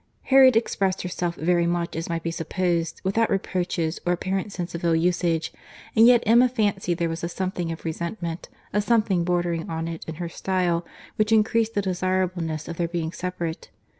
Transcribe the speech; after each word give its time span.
Harriet 0.23 0.55
expressed 0.55 1.03
herself 1.03 1.35
very 1.35 1.67
much 1.67 1.95
as 1.95 2.09
might 2.09 2.23
be 2.23 2.31
supposed, 2.31 2.99
without 3.03 3.29
reproaches, 3.29 3.99
or 4.03 4.13
apparent 4.13 4.51
sense 4.51 4.73
of 4.73 4.83
ill 4.83 4.95
usage; 4.95 5.53
and 5.95 6.07
yet 6.07 6.23
Emma 6.25 6.49
fancied 6.49 6.97
there 6.97 7.07
was 7.07 7.23
a 7.23 7.29
something 7.29 7.71
of 7.71 7.85
resentment, 7.85 8.49
a 8.73 8.81
something 8.81 9.23
bordering 9.23 9.69
on 9.69 9.87
it 9.87 10.03
in 10.07 10.15
her 10.15 10.27
style, 10.27 10.83
which 11.17 11.31
increased 11.31 11.75
the 11.75 11.83
desirableness 11.83 12.67
of 12.67 12.77
their 12.77 12.87
being 12.87 13.11
separate. 13.11 13.69